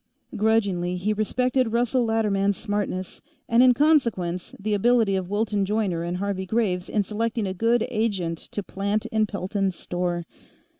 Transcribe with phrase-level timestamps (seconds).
[0.35, 6.17] Grudgingly, he respected Russell Latterman's smartness, and in consequence, the ability of Wilton Joyner and
[6.17, 10.23] Harvey Graves in selecting a good agent to plant in Pelton's store.